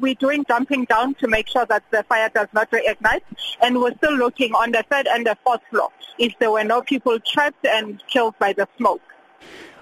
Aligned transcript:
We're 0.00 0.14
doing 0.14 0.44
jumping 0.46 0.84
down 0.84 1.14
to 1.16 1.28
make 1.28 1.48
sure 1.48 1.66
that 1.66 1.84
the 1.90 2.02
fire 2.04 2.30
does 2.34 2.48
not 2.52 2.70
reignite, 2.70 3.22
and 3.62 3.80
we're 3.80 3.94
still 3.96 4.14
looking 4.14 4.52
on 4.54 4.72
the 4.72 4.84
third 4.90 5.06
and 5.06 5.26
the 5.26 5.36
fourth 5.44 5.62
floor 5.70 5.90
if 6.18 6.38
there 6.38 6.50
were 6.50 6.64
no 6.64 6.82
people 6.82 7.18
trapped 7.20 7.64
and 7.66 8.02
killed 8.08 8.38
by 8.38 8.52
the 8.52 8.66
smoke. 8.76 9.02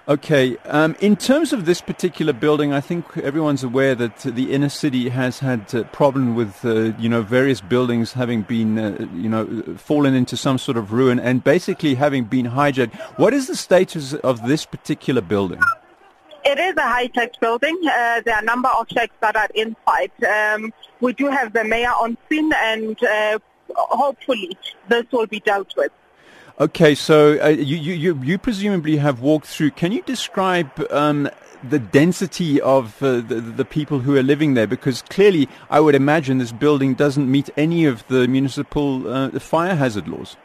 Okay. 0.07 0.55
Um, 0.65 0.95
in 0.99 1.15
terms 1.15 1.51
of 1.51 1.65
this 1.65 1.81
particular 1.81 2.31
building, 2.31 2.71
I 2.71 2.79
think 2.79 3.17
everyone's 3.17 3.63
aware 3.63 3.95
that 3.95 4.19
the 4.19 4.53
inner 4.53 4.69
city 4.69 5.09
has 5.09 5.39
had 5.39 5.73
a 5.73 5.83
problem 5.85 6.35
with, 6.35 6.63
uh, 6.63 6.93
you 6.99 7.09
know, 7.09 7.23
various 7.23 7.59
buildings 7.59 8.13
having 8.13 8.43
been, 8.43 8.77
uh, 8.77 9.07
you 9.15 9.27
know, 9.27 9.63
fallen 9.77 10.13
into 10.13 10.37
some 10.37 10.59
sort 10.59 10.77
of 10.77 10.91
ruin 10.91 11.19
and 11.19 11.43
basically 11.43 11.95
having 11.95 12.25
been 12.25 12.45
hijacked. 12.45 12.93
What 13.17 13.33
is 13.33 13.47
the 13.47 13.55
status 13.55 14.13
of 14.13 14.47
this 14.47 14.63
particular 14.63 15.21
building? 15.21 15.59
It 16.55 16.59
is 16.61 16.75
a 16.77 16.87
hijacked 16.87 17.41
building. 17.41 17.77
Uh, 17.85 18.21
there 18.23 18.33
are 18.33 18.41
a 18.41 18.45
number 18.45 18.69
of 18.69 18.87
shacks 18.89 19.13
that 19.19 19.35
are 19.35 19.49
inside. 19.55 20.11
Um, 20.23 20.71
we 21.01 21.11
do 21.11 21.27
have 21.27 21.51
the 21.51 21.65
mayor 21.65 21.89
on 21.89 22.17
scene, 22.29 22.49
and 22.55 22.97
uh, 23.03 23.39
hopefully 23.75 24.57
this 24.87 25.03
will 25.11 25.27
be 25.27 25.41
dealt 25.41 25.75
with. 25.75 25.91
Okay, 26.61 26.95
so 26.95 27.37
uh, 27.43 27.49
you, 27.49 27.75
you, 27.75 28.17
you 28.23 28.37
presumably 28.37 28.95
have 28.95 29.19
walked 29.19 29.47
through. 29.47 29.71
Can 29.71 29.91
you 29.91 30.01
describe 30.03 30.71
um, 30.91 31.29
the 31.61 31.77
density 31.77 32.61
of 32.61 33.03
uh, 33.03 33.15
the, 33.15 33.41
the 33.41 33.65
people 33.65 33.99
who 33.99 34.15
are 34.15 34.23
living 34.23 34.53
there? 34.53 34.65
Because 34.65 35.01
clearly, 35.01 35.49
I 35.69 35.81
would 35.81 35.93
imagine 35.93 36.37
this 36.37 36.53
building 36.53 36.93
doesn't 36.93 37.29
meet 37.29 37.49
any 37.57 37.83
of 37.83 38.07
the 38.07 38.29
municipal 38.29 39.05
uh, 39.09 39.39
fire 39.39 39.75
hazard 39.75 40.07
laws. 40.07 40.37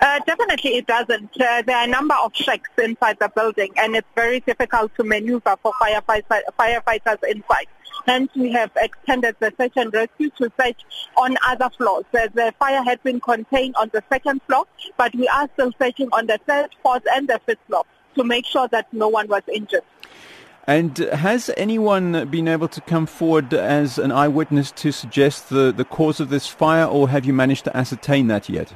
Uh, 0.00 0.18
definitely 0.26 0.76
it 0.76 0.86
doesn't. 0.86 1.30
Uh, 1.40 1.62
there 1.62 1.76
are 1.76 1.84
a 1.84 1.86
number 1.86 2.14
of 2.24 2.34
shacks 2.34 2.70
inside 2.82 3.18
the 3.20 3.28
building 3.28 3.70
and 3.76 3.94
it's 3.94 4.08
very 4.14 4.40
difficult 4.40 4.94
to 4.94 5.04
maneuver 5.04 5.56
for 5.62 5.72
firefighters, 5.74 6.42
firefighters 6.58 7.22
inside. 7.28 7.66
Hence, 8.06 8.30
we 8.34 8.50
have 8.52 8.70
extended 8.76 9.36
the 9.40 9.52
search 9.58 9.74
and 9.76 9.92
rescue 9.92 10.30
to 10.38 10.50
search 10.58 10.80
on 11.18 11.36
other 11.46 11.68
floors. 11.76 12.04
The 12.12 12.54
fire 12.58 12.82
had 12.82 13.02
been 13.02 13.20
contained 13.20 13.76
on 13.76 13.90
the 13.92 14.02
second 14.10 14.40
floor, 14.46 14.64
but 14.96 15.14
we 15.14 15.28
are 15.28 15.48
still 15.52 15.72
searching 15.78 16.08
on 16.12 16.26
the 16.26 16.38
third, 16.46 16.70
fourth, 16.82 17.02
and 17.14 17.28
the 17.28 17.38
fifth 17.44 17.58
floor 17.66 17.84
to 18.14 18.24
make 18.24 18.46
sure 18.46 18.68
that 18.68 18.90
no 18.92 19.08
one 19.08 19.28
was 19.28 19.42
injured. 19.52 19.82
And 20.66 20.96
has 20.96 21.50
anyone 21.56 22.28
been 22.30 22.48
able 22.48 22.68
to 22.68 22.80
come 22.82 23.04
forward 23.04 23.52
as 23.52 23.98
an 23.98 24.12
eyewitness 24.12 24.72
to 24.72 24.92
suggest 24.92 25.50
the, 25.50 25.72
the 25.72 25.84
cause 25.84 26.20
of 26.20 26.30
this 26.30 26.46
fire, 26.46 26.86
or 26.86 27.10
have 27.10 27.26
you 27.26 27.34
managed 27.34 27.64
to 27.64 27.76
ascertain 27.76 28.28
that 28.28 28.48
yet? 28.48 28.72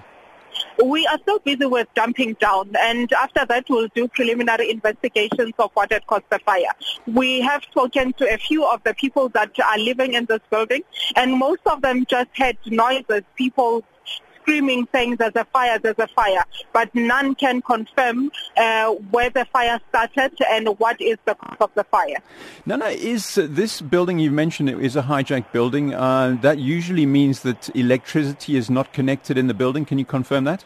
We 0.85 1.07
are 1.07 1.19
still 1.21 1.39
busy 1.39 1.65
with 1.65 1.89
damping 1.95 2.35
down, 2.35 2.75
and 2.79 3.11
after 3.15 3.47
that 3.47 3.65
we'll 3.71 3.89
do 3.95 4.07
preliminary 4.07 4.71
investigations 4.71 5.55
of 5.59 5.71
what 5.73 5.91
had 5.91 6.07
caused 6.07 6.29
the 6.29 6.39
fire. 6.41 6.75
We 7.07 7.41
have 7.41 7.63
spoken 7.63 8.13
to 8.15 8.31
a 8.31 8.37
few 8.37 8.67
of 8.67 8.83
the 8.85 8.93
people 8.93 9.31
that 9.31 9.59
are 9.59 9.79
living 9.79 10.13
in 10.13 10.27
this 10.27 10.41
building, 10.51 10.83
and 11.17 11.39
most 11.39 11.63
of 11.65 11.81
them 11.81 12.05
just 12.05 12.29
had 12.35 12.59
noises, 12.67 13.23
people 13.35 13.83
screaming 14.45 14.87
saying 14.93 15.17
there's 15.17 15.37
a 15.37 15.45
fire, 15.47 15.79
there's 15.79 15.99
a 15.99 16.07
fire, 16.09 16.45
but 16.73 16.95
none 16.95 17.35
can 17.35 17.63
confirm 17.63 18.31
uh, 18.57 18.93
where 19.11 19.31
the 19.31 19.47
fire 19.47 19.81
started 19.89 20.33
and 20.51 20.69
what 20.79 21.01
is 21.01 21.17
the 21.25 21.35
cause 21.35 21.57
of 21.61 21.71
the 21.75 21.85
fire. 21.85 22.19
Nana, 22.67 22.87
is 22.87 23.39
uh, 23.39 23.47
this 23.49 23.81
building 23.81 24.19
you 24.19 24.31
mentioned 24.31 24.69
is 24.69 24.97
a 24.97 25.03
hijacked 25.03 25.51
building? 25.53 25.95
Uh, 25.95 26.37
that 26.43 26.59
usually 26.59 27.07
means 27.07 27.41
that 27.41 27.75
electricity 27.75 28.57
is 28.57 28.69
not 28.69 28.93
connected 28.93 29.39
in 29.39 29.47
the 29.47 29.55
building. 29.55 29.85
Can 29.85 29.99
you 29.99 30.05
confirm 30.05 30.45
that? 30.45 30.65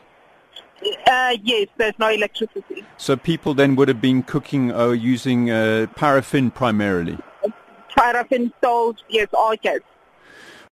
Uh, 1.06 1.36
yes, 1.42 1.68
there's 1.76 1.98
no 1.98 2.08
electricity. 2.08 2.84
So 2.96 3.16
people 3.16 3.54
then 3.54 3.76
would 3.76 3.88
have 3.88 4.00
been 4.00 4.22
cooking 4.22 4.72
or 4.72 4.94
using 4.94 5.50
uh, 5.50 5.86
paraffin 5.96 6.50
primarily? 6.50 7.18
Paraffin 7.96 8.52
stoves, 8.58 9.02
yes, 9.08 9.28
all 9.32 9.56
gas. 9.56 9.80